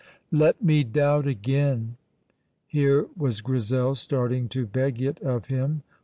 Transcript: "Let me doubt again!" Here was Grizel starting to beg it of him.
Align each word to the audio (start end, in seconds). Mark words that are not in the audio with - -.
"Let 0.31 0.63
me 0.63 0.83
doubt 0.83 1.27
again!" 1.27 1.95
Here 2.65 3.05
was 3.15 3.41
Grizel 3.41 3.93
starting 3.93 4.49
to 4.49 4.65
beg 4.65 4.99
it 4.99 5.21
of 5.21 5.45
him. 5.45 5.83